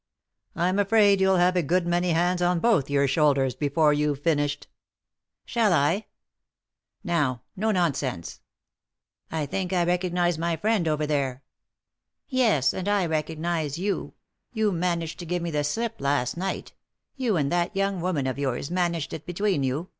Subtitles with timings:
[0.55, 4.65] "I'm afraid you'll have a good many hands on both your shoulders before you've finished.""
[5.45, 6.07] Shall I?""
[7.03, 8.39] Now, no nonsense
[9.31, 11.43] I" "I think I recognise my friend over there.""
[12.27, 14.15] Yes; and I recognise you.
[14.51, 16.73] You managed to give me the slip last night;
[17.15, 19.89] you and that young woman of yours managed it between you.